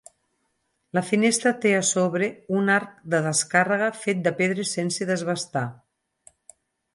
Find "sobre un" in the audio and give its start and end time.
1.89-2.71